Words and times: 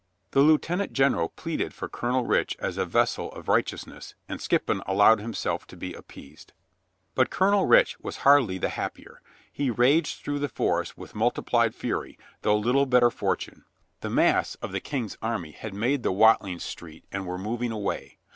The 0.31 0.39
lieuten 0.41 0.81
ant 0.81 0.93
general 0.93 1.29
pleaded 1.29 1.75
for 1.75 1.87
Colonel 1.87 2.25
Rich 2.25 2.57
as 2.57 2.79
a 2.79 2.87
vessel 2.87 3.31
of 3.33 3.47
righteousness 3.47 4.15
and 4.27 4.41
Skippon 4.41 4.81
allowed 4.87 5.19
himself 5.19 5.67
to 5.67 5.77
be 5.77 5.93
appeased. 5.93 6.53
But 7.13 7.29
Colonel 7.29 7.67
Rich 7.67 7.99
was 7.99 8.17
hardly 8.25 8.57
the 8.57 8.69
happier. 8.69 9.21
He 9.51 9.69
raged 9.69 10.23
through 10.23 10.39
the 10.39 10.49
forest 10.49 10.97
with 10.97 11.13
multiplied 11.13 11.75
fury, 11.75 12.17
though 12.41 12.57
little 12.57 12.87
better 12.87 13.11
fortune. 13.11 13.63
The 13.99 14.09
mass 14.09 14.55
of 14.55 14.71
the 14.71 14.79
King's 14.79 15.19
army 15.21 15.51
had 15.51 15.75
made 15.75 16.01
the 16.01 16.11
Wat 16.11 16.41
ling 16.41 16.57
Street 16.57 17.05
and 17.11 17.27
were 17.27 17.37
moving 17.37 17.71
away. 17.71 18.17